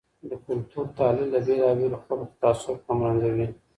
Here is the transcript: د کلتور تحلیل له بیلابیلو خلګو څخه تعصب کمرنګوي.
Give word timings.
د 0.29 0.31
کلتور 0.45 0.85
تحلیل 0.97 1.27
له 1.33 1.39
بیلابیلو 1.45 2.01
خلګو 2.03 2.25
څخه 2.31 2.37
تعصب 2.41 2.75
کمرنګوي. 2.87 3.47